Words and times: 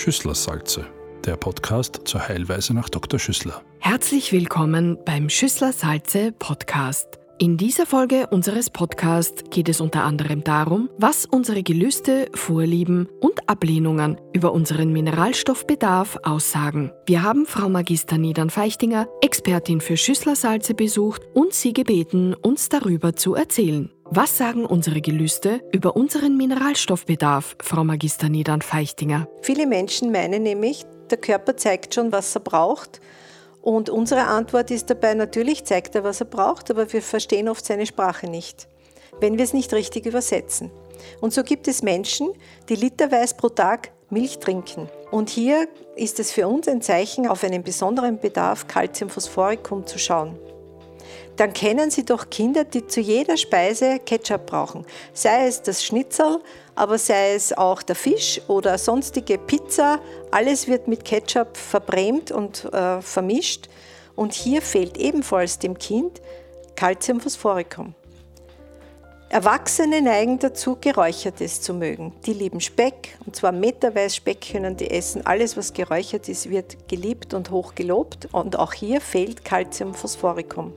Schüsslersalze, 0.00 0.86
der 1.26 1.36
Podcast 1.36 2.00
zur 2.06 2.26
Heilweise 2.26 2.72
nach 2.72 2.88
Dr. 2.88 3.20
Schüssler. 3.20 3.60
Herzlich 3.80 4.32
willkommen 4.32 4.96
beim 5.04 5.28
Schüsslersalze 5.28 6.32
Podcast. 6.32 7.18
In 7.38 7.58
dieser 7.58 7.84
Folge 7.84 8.26
unseres 8.30 8.70
Podcasts 8.70 9.44
geht 9.50 9.68
es 9.68 9.82
unter 9.82 10.04
anderem 10.04 10.42
darum, 10.42 10.88
was 10.96 11.26
unsere 11.26 11.62
Gelüste, 11.62 12.30
Vorlieben 12.34 13.08
und 13.20 13.46
Ablehnungen 13.46 14.18
über 14.32 14.52
unseren 14.52 14.90
Mineralstoffbedarf 14.90 16.18
aussagen. 16.22 16.92
Wir 17.04 17.22
haben 17.22 17.44
Frau 17.44 17.68
Magister 17.68 18.16
Niedern 18.16 18.48
Feichtinger, 18.48 19.06
Expertin 19.20 19.82
für 19.82 19.98
Schüsslersalze, 19.98 20.72
besucht 20.72 21.24
und 21.34 21.52
sie 21.52 21.74
gebeten, 21.74 22.32
uns 22.34 22.70
darüber 22.70 23.16
zu 23.16 23.34
erzählen. 23.34 23.90
Was 24.12 24.36
sagen 24.36 24.66
unsere 24.66 25.00
Gelüste 25.00 25.60
über 25.70 25.94
unseren 25.94 26.36
Mineralstoffbedarf, 26.36 27.54
Frau 27.62 27.84
Magister 27.84 28.28
Niedern 28.28 28.60
Feichtinger? 28.60 29.28
Viele 29.40 29.68
Menschen 29.68 30.10
meinen 30.10 30.42
nämlich, 30.42 30.84
der 31.10 31.18
Körper 31.18 31.56
zeigt 31.56 31.94
schon, 31.94 32.10
was 32.10 32.34
er 32.34 32.40
braucht 32.40 33.00
und 33.62 33.88
unsere 33.88 34.22
Antwort 34.22 34.72
ist 34.72 34.90
dabei, 34.90 35.14
natürlich 35.14 35.64
zeigt 35.64 35.94
er, 35.94 36.02
was 36.02 36.18
er 36.18 36.26
braucht, 36.26 36.72
aber 36.72 36.92
wir 36.92 37.02
verstehen 37.02 37.48
oft 37.48 37.64
seine 37.64 37.86
Sprache 37.86 38.26
nicht, 38.26 38.66
wenn 39.20 39.38
wir 39.38 39.44
es 39.44 39.52
nicht 39.52 39.72
richtig 39.72 40.06
übersetzen. 40.06 40.72
Und 41.20 41.32
so 41.32 41.44
gibt 41.44 41.68
es 41.68 41.80
Menschen, 41.80 42.30
die 42.68 42.74
literweise 42.74 43.36
pro 43.36 43.48
Tag 43.48 43.92
Milch 44.10 44.40
trinken. 44.40 44.88
Und 45.12 45.30
hier 45.30 45.68
ist 45.94 46.18
es 46.18 46.32
für 46.32 46.48
uns 46.48 46.66
ein 46.66 46.82
Zeichen, 46.82 47.28
auf 47.28 47.44
einen 47.44 47.62
besonderen 47.62 48.18
Bedarf 48.18 48.66
Calciumphosphoricum 48.66 49.86
zu 49.86 50.00
schauen 50.00 50.36
dann 51.36 51.52
kennen 51.52 51.90
Sie 51.90 52.04
doch 52.04 52.28
Kinder, 52.30 52.64
die 52.64 52.86
zu 52.86 53.00
jeder 53.00 53.36
Speise 53.36 53.98
Ketchup 53.98 54.46
brauchen. 54.46 54.84
Sei 55.14 55.46
es 55.46 55.62
das 55.62 55.84
Schnitzel, 55.84 56.40
aber 56.74 56.98
sei 56.98 57.34
es 57.34 57.52
auch 57.52 57.82
der 57.82 57.96
Fisch 57.96 58.40
oder 58.48 58.76
sonstige 58.78 59.38
Pizza. 59.38 60.00
Alles 60.30 60.68
wird 60.68 60.88
mit 60.88 61.04
Ketchup 61.04 61.56
verbrämt 61.56 62.30
und 62.30 62.64
äh, 62.72 63.00
vermischt. 63.00 63.68
Und 64.16 64.34
hier 64.34 64.60
fehlt 64.60 64.98
ebenfalls 64.98 65.58
dem 65.58 65.78
Kind 65.78 66.20
Calciumphosphoricum. 66.76 67.94
Erwachsene 69.32 70.02
neigen 70.02 70.40
dazu, 70.40 70.76
Geräuchertes 70.80 71.60
zu 71.60 71.72
mögen. 71.72 72.12
Die 72.26 72.32
lieben 72.32 72.60
Speck, 72.60 73.16
und 73.24 73.36
zwar 73.36 73.52
meterweise 73.52 74.16
Speck 74.16 74.50
können 74.50 74.76
die 74.76 74.90
essen. 74.90 75.24
Alles, 75.24 75.56
was 75.56 75.72
geräuchert 75.72 76.28
ist, 76.28 76.50
wird 76.50 76.88
geliebt 76.88 77.32
und 77.32 77.52
hoch 77.52 77.76
gelobt. 77.76 78.26
Und 78.32 78.58
auch 78.58 78.72
hier 78.72 79.00
fehlt 79.00 79.44
Calciumphosphoricum. 79.44 80.72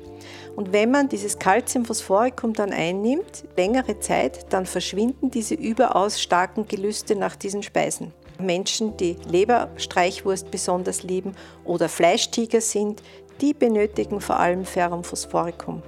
Und 0.56 0.72
wenn 0.72 0.92
man 0.92 1.10
dieses 1.10 1.40
Calciumphosphoricum 1.40 2.54
dann 2.54 2.72
einnimmt, 2.72 3.44
längere 3.58 4.00
Zeit, 4.00 4.46
dann 4.54 4.68
verschwinden 4.68 5.32
diese 5.32 5.56
überaus 5.56 6.22
starken 6.22 6.68
Gelüste 6.68 7.16
nach 7.16 7.36
diesen 7.36 7.64
Speisen. 7.64 8.14
Menschen, 8.38 8.96
die 8.98 9.18
Leberstreichwurst 9.28 10.52
besonders 10.52 11.02
lieben 11.02 11.36
oder 11.66 11.90
Fleischtiger 11.90 12.62
sind, 12.62 13.02
die 13.42 13.56
benötigen 13.56 14.22
vor 14.22 14.38
allem 14.38 14.64
Ferrum 14.64 15.04
phosphoricum. 15.04 15.82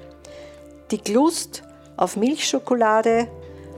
Die 0.90 1.12
Lust 1.12 1.64
auf 1.98 2.16
Milchschokolade 2.16 3.28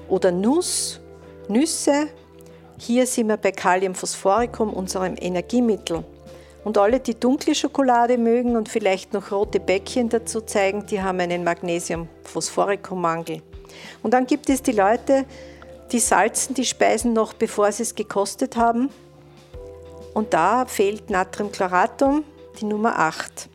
oder 0.09 0.31
Nuss, 0.31 0.99
Nüsse. 1.47 2.07
Hier 2.77 3.07
sind 3.07 3.27
wir 3.27 3.37
bei 3.37 3.51
Kalium 3.51 3.95
phosphoricum, 3.95 4.73
unserem 4.73 5.15
Energiemittel. 5.19 6.03
Und 6.63 6.77
alle, 6.77 6.99
die 6.99 7.17
dunkle 7.17 7.55
Schokolade 7.55 8.17
mögen 8.17 8.57
und 8.57 8.67
vielleicht 8.67 9.13
noch 9.13 9.31
rote 9.31 9.59
Bäckchen 9.59 10.09
dazu 10.09 10.41
zeigen, 10.41 10.85
die 10.85 11.01
haben 11.01 11.19
einen 11.19 11.43
Magnesium-Phosphoricum-Mangel. 11.43 13.41
Und 14.03 14.13
dann 14.13 14.25
gibt 14.25 14.49
es 14.49 14.61
die 14.61 14.73
Leute, 14.73 15.25
die 15.91 15.99
salzen 15.99 16.55
die 16.55 16.65
Speisen 16.65 17.13
noch, 17.13 17.33
bevor 17.33 17.71
sie 17.71 17.83
es 17.83 17.95
gekostet 17.95 18.57
haben. 18.57 18.89
Und 20.13 20.33
da 20.33 20.65
fehlt 20.65 21.09
Natriumchloratum, 21.09 22.25
die 22.59 22.65
Nummer 22.65 22.99
8 22.99 23.49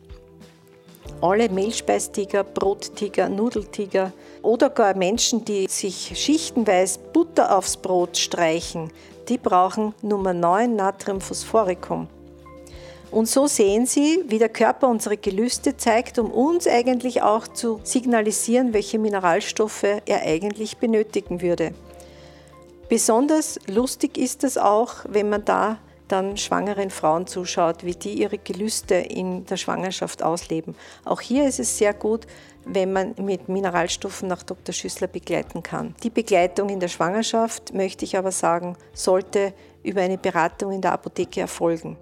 alle 1.23 1.49
Mehlspeistiger, 1.49 2.43
Brottiger, 2.43 3.29
Nudeltiger 3.29 4.11
oder 4.43 4.69
gar 4.69 4.95
Menschen, 4.95 5.43
die 5.45 5.67
sich 5.67 6.11
schichtenweise 6.15 6.99
Butter 7.11 7.57
aufs 7.57 7.77
Brot 7.77 8.17
streichen, 8.17 8.91
die 9.29 9.37
brauchen 9.37 9.95
Nummer 10.01 10.33
9 10.33 10.75
Natriumphosphoricum. 10.75 12.07
Und 13.09 13.27
so 13.27 13.47
sehen 13.47 13.85
Sie, 13.85 14.23
wie 14.27 14.39
der 14.39 14.49
Körper 14.49 14.87
unsere 14.87 15.17
Gelüste 15.17 15.77
zeigt, 15.77 16.17
um 16.19 16.31
uns 16.31 16.67
eigentlich 16.67 17.21
auch 17.21 17.47
zu 17.47 17.79
signalisieren, 17.83 18.73
welche 18.73 18.99
Mineralstoffe 18.99 20.01
er 20.05 20.23
eigentlich 20.23 20.77
benötigen 20.77 21.41
würde. 21.41 21.73
Besonders 22.89 23.59
lustig 23.67 24.17
ist 24.17 24.43
es 24.43 24.57
auch, 24.57 25.05
wenn 25.07 25.29
man 25.29 25.45
da 25.45 25.77
dann 26.13 26.37
schwangeren 26.37 26.91
Frauen 26.91 27.25
zuschaut, 27.25 27.83
wie 27.83 27.95
die 27.95 28.13
ihre 28.13 28.37
Gelüste 28.37 28.95
in 28.95 29.45
der 29.45 29.57
Schwangerschaft 29.57 30.21
ausleben. 30.21 30.75
Auch 31.05 31.19
hier 31.19 31.47
ist 31.47 31.59
es 31.59 31.77
sehr 31.77 31.93
gut, 31.93 32.27
wenn 32.65 32.93
man 32.93 33.15
mit 33.17 33.49
Mineralstoffen 33.49 34.27
nach 34.29 34.43
Dr. 34.43 34.73
Schüssler 34.73 35.07
begleiten 35.07 35.63
kann. 35.63 35.95
Die 36.03 36.11
Begleitung 36.11 36.69
in 36.69 36.79
der 36.79 36.87
Schwangerschaft, 36.87 37.73
möchte 37.73 38.05
ich 38.05 38.15
aber 38.15 38.31
sagen, 38.31 38.77
sollte 38.93 39.53
über 39.83 40.01
eine 40.01 40.19
Beratung 40.19 40.71
in 40.71 40.81
der 40.81 40.93
Apotheke 40.93 41.41
erfolgen. 41.41 41.97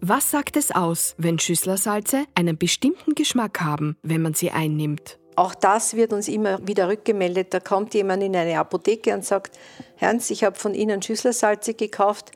Was 0.00 0.30
sagt 0.30 0.58
es 0.58 0.70
aus, 0.70 1.14
wenn 1.16 1.38
Schüsslersalze 1.38 2.26
einen 2.34 2.58
bestimmten 2.58 3.14
Geschmack 3.14 3.62
haben, 3.62 3.96
wenn 4.02 4.20
man 4.20 4.34
sie 4.34 4.50
einnimmt? 4.50 5.18
Auch 5.36 5.54
das 5.54 5.94
wird 5.94 6.12
uns 6.12 6.28
immer 6.28 6.64
wieder 6.66 6.88
rückgemeldet. 6.88 7.54
Da 7.54 7.60
kommt 7.60 7.94
jemand 7.94 8.22
in 8.22 8.36
eine 8.36 8.58
Apotheke 8.58 9.14
und 9.14 9.24
sagt, 9.24 9.58
Herrn, 9.96 10.20
ich 10.28 10.44
habe 10.44 10.56
von 10.56 10.74
Ihnen 10.74 11.00
Schüsslersalze 11.00 11.72
gekauft 11.72 12.30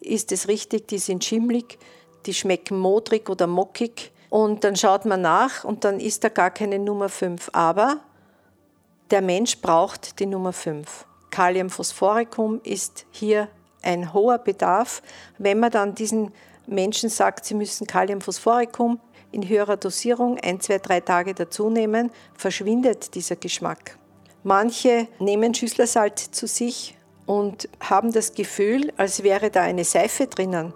ist 0.00 0.32
es 0.32 0.48
richtig, 0.48 0.88
die 0.88 0.98
sind 0.98 1.24
schimmlig, 1.24 1.78
die 2.26 2.34
schmecken 2.34 2.78
modrig 2.78 3.28
oder 3.28 3.46
mockig. 3.46 4.12
Und 4.30 4.64
dann 4.64 4.76
schaut 4.76 5.04
man 5.04 5.22
nach 5.22 5.64
und 5.64 5.84
dann 5.84 6.00
ist 6.00 6.24
da 6.24 6.28
gar 6.28 6.50
keine 6.50 6.78
Nummer 6.78 7.08
5. 7.08 7.50
Aber 7.52 8.00
der 9.10 9.22
Mensch 9.22 9.60
braucht 9.60 10.18
die 10.18 10.26
Nummer 10.26 10.52
5. 10.52 11.06
Kaliumphosphoricum 11.30 12.60
ist 12.64 13.06
hier 13.10 13.48
ein 13.82 14.12
hoher 14.12 14.38
Bedarf. 14.38 15.02
Wenn 15.38 15.60
man 15.60 15.70
dann 15.70 15.94
diesen 15.94 16.32
Menschen 16.66 17.08
sagt, 17.08 17.44
sie 17.44 17.54
müssen 17.54 17.86
Kaliumphosphoricum 17.86 18.98
in 19.30 19.48
höherer 19.48 19.76
Dosierung 19.76 20.38
ein, 20.40 20.60
zwei, 20.60 20.78
drei 20.78 21.00
Tage 21.00 21.34
dazu 21.34 21.70
nehmen, 21.70 22.10
verschwindet 22.34 23.14
dieser 23.14 23.36
Geschmack. 23.36 23.98
Manche 24.42 25.08
nehmen 25.18 25.54
Schüsslersalz 25.54 26.30
zu 26.30 26.46
sich 26.46 26.95
und 27.26 27.68
haben 27.80 28.12
das 28.12 28.34
Gefühl, 28.34 28.92
als 28.96 29.22
wäre 29.22 29.50
da 29.50 29.62
eine 29.62 29.84
Seife 29.84 30.26
drinnen 30.26 30.72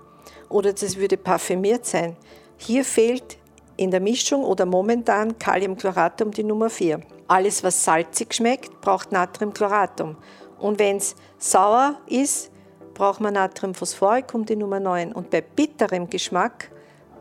oder 0.49 0.73
das 0.73 0.97
würde 0.97 1.17
parfümiert 1.17 1.87
sein. 1.87 2.17
Hier 2.59 2.85
fehlt 2.85 3.39
in 3.77 3.91
der 3.91 4.01
Mischung 4.01 4.45
oder 4.45 4.67
momentan 4.67 5.39
Kaliumchloratum 5.39 6.33
die 6.33 6.45
Nummer 6.45 6.69
4. 6.69 7.01
Alles, 7.29 7.65
was 7.65 7.83
salzig 7.83 8.35
schmeckt, 8.35 8.81
braucht 8.83 9.13
Natriumchloratum. 9.13 10.17
Und 10.59 10.79
wenn 10.79 10.97
es 10.99 11.15
sauer 11.39 11.99
ist, 12.07 12.51
braucht 12.93 13.21
man 13.21 13.35
Natriumphosphoricum, 13.35 14.45
die 14.45 14.57
Nummer 14.57 14.81
9. 14.81 15.13
Und 15.13 15.31
bei 15.31 15.41
bitterem 15.41 16.11
Geschmack 16.11 16.71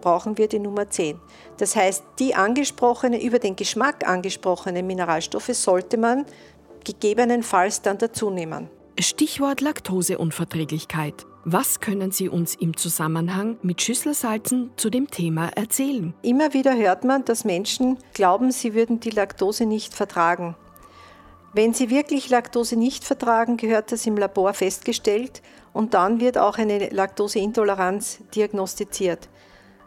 brauchen 0.02 0.38
wir 0.38 0.50
die 0.50 0.60
Nummer 0.60 0.90
10. 0.90 1.20
Das 1.58 1.76
heißt, 1.76 2.04
die 2.20 2.36
angesprochene, 2.36 3.22
über 3.22 3.40
den 3.40 3.56
Geschmack 3.56 4.08
angesprochenen 4.08 4.86
Mineralstoffe 4.86 5.54
sollte 5.54 5.98
man 5.98 6.26
gegebenenfalls 6.84 7.82
dann 7.82 7.98
dazu 7.98 8.30
nehmen. 8.30 8.70
Stichwort 9.02 9.62
Laktoseunverträglichkeit. 9.62 11.26
Was 11.46 11.80
können 11.80 12.12
Sie 12.12 12.28
uns 12.28 12.56
im 12.56 12.76
Zusammenhang 12.76 13.58
mit 13.62 13.82
Schüsselsalzen 13.82 14.72
zu 14.76 14.90
dem 14.90 15.10
Thema 15.10 15.48
erzählen? 15.56 16.14
Immer 16.22 16.54
wieder 16.54 16.76
hört 16.76 17.06
man, 17.06 17.24
dass 17.24 17.46
Menschen 17.46 17.98
glauben, 18.14 18.52
sie 18.52 18.74
würden 18.74 19.00
die 19.00 19.12
Laktose 19.12 19.66
nicht 19.66 19.94
vertragen. 19.94 20.58
Wenn 21.54 21.74
sie 21.74 21.90
wirklich 21.90 22.30
Laktose 22.30 22.76
nicht 22.76 23.06
vertragen, 23.06 23.56
gehört 23.56 23.94
das 23.94 24.06
im 24.06 24.18
Labor 24.18 24.54
festgestellt 24.54 25.42
und 25.72 25.94
dann 25.94 26.20
wird 26.20 26.38
auch 26.38 26.58
eine 26.58 26.90
Laktoseintoleranz 26.90 28.20
diagnostiziert. 28.36 29.30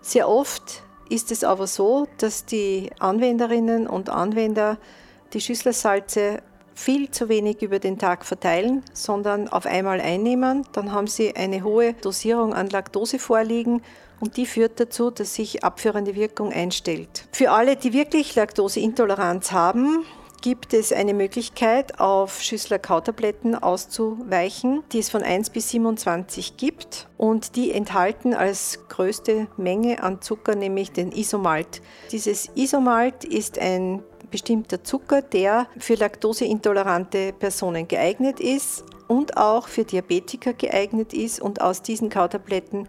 Sehr 0.00 0.26
oft 0.26 0.84
ist 1.10 1.30
es 1.30 1.44
aber 1.44 1.66
so, 1.66 2.08
dass 2.16 2.46
die 2.46 2.90
Anwenderinnen 2.98 3.86
und 3.86 4.08
Anwender 4.08 4.78
die 5.34 5.40
Schüsselsalze 5.42 6.42
viel 6.74 7.10
zu 7.10 7.28
wenig 7.28 7.62
über 7.62 7.78
den 7.78 7.98
Tag 7.98 8.24
verteilen, 8.24 8.82
sondern 8.92 9.48
auf 9.48 9.66
einmal 9.66 10.00
einnehmen. 10.00 10.66
Dann 10.72 10.92
haben 10.92 11.06
Sie 11.06 11.34
eine 11.36 11.62
hohe 11.62 11.94
Dosierung 11.94 12.54
an 12.54 12.68
Laktose 12.68 13.18
vorliegen 13.18 13.82
und 14.20 14.36
die 14.36 14.46
führt 14.46 14.78
dazu, 14.78 15.10
dass 15.10 15.34
sich 15.34 15.64
abführende 15.64 16.14
Wirkung 16.14 16.52
einstellt. 16.52 17.26
Für 17.32 17.50
alle, 17.50 17.76
die 17.76 17.92
wirklich 17.92 18.34
Laktoseintoleranz 18.34 19.52
haben, 19.52 20.04
gibt 20.42 20.74
es 20.74 20.92
eine 20.92 21.14
Möglichkeit, 21.14 22.00
auf 22.00 22.42
Schüssler 22.42 22.78
Kautabletten 22.78 23.54
auszuweichen, 23.54 24.82
die 24.92 24.98
es 24.98 25.08
von 25.08 25.22
1 25.22 25.50
bis 25.50 25.70
27 25.70 26.56
gibt 26.56 27.08
und 27.16 27.56
die 27.56 27.72
enthalten 27.72 28.34
als 28.34 28.80
größte 28.88 29.46
Menge 29.56 30.02
an 30.02 30.20
Zucker, 30.20 30.56
nämlich 30.56 30.92
den 30.92 31.12
Isomalt. 31.12 31.80
Dieses 32.10 32.50
Isomalt 32.56 33.24
ist 33.24 33.58
ein 33.58 34.02
bestimmter 34.32 34.82
Zucker, 34.82 35.22
der 35.22 35.68
für 35.78 35.94
laktoseintolerante 35.94 37.32
Personen 37.32 37.86
geeignet 37.86 38.40
ist 38.40 38.82
und 39.06 39.36
auch 39.36 39.68
für 39.68 39.84
Diabetiker 39.84 40.54
geeignet 40.54 41.14
ist 41.14 41.40
und 41.40 41.60
aus 41.60 41.82
diesen 41.82 42.08
Kautabletten 42.08 42.88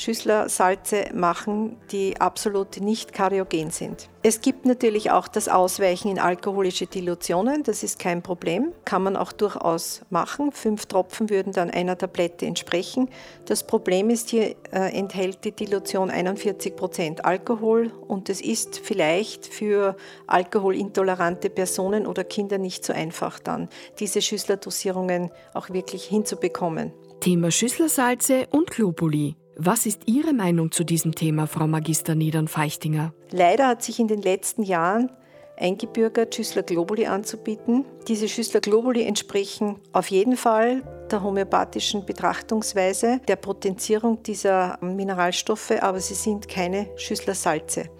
Schüsslersalze 0.00 1.10
machen, 1.12 1.76
die 1.92 2.18
absolut 2.18 2.80
nicht 2.80 3.12
kariogen 3.12 3.70
sind. 3.70 4.08
Es 4.22 4.40
gibt 4.40 4.64
natürlich 4.64 5.10
auch 5.10 5.28
das 5.28 5.48
Ausweichen 5.48 6.10
in 6.10 6.18
alkoholische 6.18 6.86
Dilutionen, 6.86 7.64
das 7.64 7.82
ist 7.82 7.98
kein 7.98 8.22
Problem, 8.22 8.72
kann 8.86 9.02
man 9.02 9.14
auch 9.14 9.32
durchaus 9.32 10.00
machen. 10.08 10.52
Fünf 10.52 10.86
Tropfen 10.86 11.28
würden 11.28 11.52
dann 11.52 11.70
einer 11.70 11.98
Tablette 11.98 12.46
entsprechen. 12.46 13.10
Das 13.44 13.66
Problem 13.66 14.08
ist, 14.08 14.30
hier 14.30 14.56
äh, 14.72 14.96
enthält 14.96 15.44
die 15.44 15.52
Dilution 15.52 16.08
41 16.10 16.76
Prozent 16.76 17.24
Alkohol 17.26 17.92
und 18.08 18.30
es 18.30 18.40
ist 18.40 18.78
vielleicht 18.78 19.46
für 19.46 19.96
alkoholintolerante 20.26 21.50
Personen 21.50 22.06
oder 22.06 22.24
Kinder 22.24 22.56
nicht 22.56 22.86
so 22.86 22.94
einfach 22.94 23.38
dann, 23.38 23.68
diese 23.98 24.22
Schüsslerdosierungen 24.22 25.30
auch 25.52 25.68
wirklich 25.68 26.04
hinzubekommen. 26.04 26.92
Thema 27.20 27.50
Schüsslersalze 27.50 28.46
und 28.50 28.70
Globuli. 28.70 29.36
Was 29.62 29.84
ist 29.84 30.04
Ihre 30.06 30.32
Meinung 30.32 30.72
zu 30.72 30.84
diesem 30.84 31.14
Thema, 31.14 31.46
Frau 31.46 31.66
Magister 31.66 32.14
Niedern-Feichtinger? 32.14 33.12
Leider 33.30 33.68
hat 33.68 33.82
sich 33.82 34.00
in 34.00 34.08
den 34.08 34.22
letzten 34.22 34.62
Jahren 34.62 35.10
eingebürgert, 35.58 36.34
Schüssler 36.34 36.62
Globuli 36.62 37.04
anzubieten. 37.04 37.84
Diese 38.08 38.26
Schüssler 38.26 38.60
Globuli 38.60 39.02
entsprechen 39.02 39.76
auf 39.92 40.06
jeden 40.06 40.38
Fall 40.38 40.82
der 41.10 41.22
homöopathischen 41.22 42.06
Betrachtungsweise, 42.06 43.20
der 43.28 43.36
Potenzierung 43.36 44.22
dieser 44.22 44.78
Mineralstoffe, 44.80 45.72
aber 45.82 46.00
sie 46.00 46.14
sind 46.14 46.48
keine 46.48 46.86
Schüssler 46.96 47.34
Salze. 47.34 47.90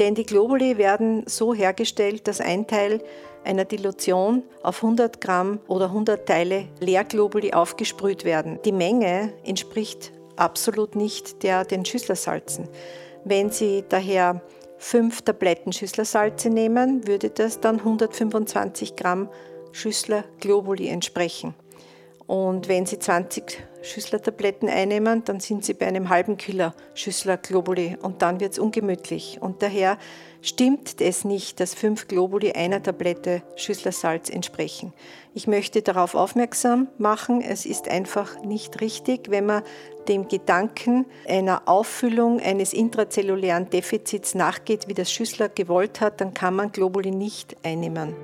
Denn 0.00 0.16
die 0.16 0.26
Globuli 0.26 0.78
werden 0.78 1.22
so 1.26 1.54
hergestellt, 1.54 2.26
dass 2.26 2.40
ein 2.40 2.66
Teil 2.66 3.04
einer 3.44 3.64
Dilution 3.64 4.42
auf 4.64 4.82
100 4.82 5.20
Gramm 5.20 5.60
oder 5.68 5.86
100 5.86 6.26
Teile 6.26 6.64
Leerglobuli 6.80 7.52
aufgesprüht 7.52 8.24
werden. 8.24 8.58
Die 8.64 8.72
Menge 8.72 9.32
entspricht 9.44 10.12
absolut 10.38 10.96
nicht 10.96 11.42
der 11.42 11.64
den 11.64 11.84
Schüsslersalzen. 11.84 12.68
Wenn 13.24 13.50
Sie 13.50 13.84
daher 13.88 14.42
fünf 14.78 15.22
Tabletten 15.22 15.72
Schüsslersalze 15.72 16.50
nehmen, 16.50 17.06
würde 17.06 17.30
das 17.30 17.60
dann 17.60 17.78
125 17.78 18.96
Gramm 18.96 19.28
Schüssler 19.72 20.24
Globuli 20.40 20.88
entsprechen. 20.88 21.54
Und 22.28 22.68
wenn 22.68 22.84
Sie 22.84 22.98
20 22.98 23.58
Schüsslertabletten 23.80 24.68
einnehmen, 24.68 25.24
dann 25.24 25.40
sind 25.40 25.64
Sie 25.64 25.72
bei 25.72 25.86
einem 25.86 26.10
halben 26.10 26.36
Kilo 26.36 26.72
Schüssler 26.92 27.38
Globuli 27.38 27.96
und 28.02 28.20
dann 28.20 28.38
wird 28.38 28.52
es 28.52 28.58
ungemütlich. 28.58 29.38
Und 29.40 29.62
daher 29.62 29.96
stimmt 30.42 31.00
es 31.00 31.24
nicht, 31.24 31.58
dass 31.58 31.72
fünf 31.72 32.06
Globuli 32.06 32.52
einer 32.52 32.82
Tablette 32.82 33.42
Schüsslersalz 33.56 34.28
entsprechen. 34.28 34.92
Ich 35.32 35.46
möchte 35.46 35.80
darauf 35.80 36.14
aufmerksam 36.14 36.88
machen, 36.98 37.40
es 37.40 37.64
ist 37.64 37.88
einfach 37.88 38.42
nicht 38.42 38.82
richtig, 38.82 39.30
wenn 39.30 39.46
man 39.46 39.62
dem 40.06 40.28
Gedanken 40.28 41.06
einer 41.26 41.62
Auffüllung 41.64 42.40
eines 42.40 42.74
intrazellulären 42.74 43.70
Defizits 43.70 44.34
nachgeht, 44.34 44.86
wie 44.86 44.94
das 44.94 45.10
Schüssler 45.10 45.48
gewollt 45.48 46.02
hat, 46.02 46.20
dann 46.20 46.34
kann 46.34 46.54
man 46.54 46.72
Globuli 46.72 47.10
nicht 47.10 47.56
einnehmen. 47.64 48.14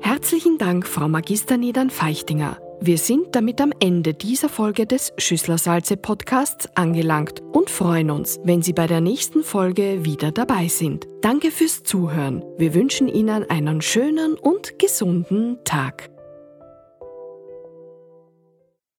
Herzlichen 0.00 0.58
Dank, 0.58 0.88
Frau 0.88 1.06
Magister 1.06 1.56
Niedern-Feichtinger. 1.56 2.71
Wir 2.84 2.98
sind 2.98 3.36
damit 3.36 3.60
am 3.60 3.72
Ende 3.78 4.12
dieser 4.12 4.48
Folge 4.48 4.86
des 4.86 5.12
Schüsslersalze 5.16 5.96
Podcasts 5.96 6.68
angelangt 6.74 7.40
und 7.52 7.70
freuen 7.70 8.10
uns, 8.10 8.40
wenn 8.42 8.60
Sie 8.60 8.72
bei 8.72 8.88
der 8.88 9.00
nächsten 9.00 9.44
Folge 9.44 10.04
wieder 10.04 10.32
dabei 10.32 10.66
sind. 10.66 11.06
Danke 11.20 11.52
fürs 11.52 11.84
Zuhören. 11.84 12.42
Wir 12.58 12.74
wünschen 12.74 13.06
Ihnen 13.06 13.48
einen 13.48 13.82
schönen 13.82 14.34
und 14.34 14.80
gesunden 14.80 15.58
Tag. 15.62 16.11